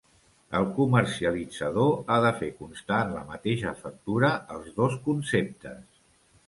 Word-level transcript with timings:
El 0.59 0.63
comercialitzador 0.77 1.93
ha 2.13 2.17
de 2.25 2.31
fer 2.41 2.51
constar 2.63 3.03
en 3.07 3.15
la 3.19 3.23
mateixa 3.35 3.75
factura 3.85 4.35
els 4.59 4.75
dos 4.83 4.99
conceptes. 5.09 5.83